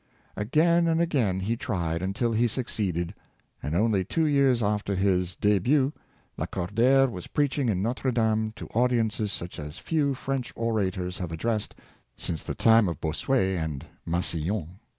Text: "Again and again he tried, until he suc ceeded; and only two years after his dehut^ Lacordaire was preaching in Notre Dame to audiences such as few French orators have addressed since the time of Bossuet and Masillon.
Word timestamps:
"Again 0.35 0.87
and 0.87 0.99
again 0.99 1.41
he 1.41 1.55
tried, 1.55 2.01
until 2.01 2.31
he 2.33 2.47
suc 2.47 2.65
ceeded; 2.65 3.13
and 3.61 3.75
only 3.75 4.03
two 4.03 4.25
years 4.25 4.63
after 4.63 4.95
his 4.95 5.35
dehut^ 5.39 5.93
Lacordaire 6.39 7.07
was 7.07 7.27
preaching 7.27 7.69
in 7.69 7.83
Notre 7.83 8.11
Dame 8.11 8.51
to 8.55 8.65
audiences 8.69 9.31
such 9.31 9.59
as 9.59 9.77
few 9.77 10.15
French 10.15 10.51
orators 10.55 11.19
have 11.19 11.31
addressed 11.31 11.75
since 12.17 12.41
the 12.41 12.55
time 12.55 12.89
of 12.89 12.99
Bossuet 12.99 13.59
and 13.59 13.85
Masillon. 14.03 14.79